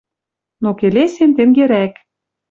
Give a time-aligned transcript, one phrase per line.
[0.63, 1.93] Но келесем тенгерӓк: